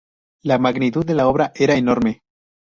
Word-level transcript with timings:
La 0.49 0.57
magnitud 0.57 1.05
de 1.05 1.13
la 1.13 1.27
obra 1.27 1.51
era 1.53 1.75
enorme. 1.75 2.23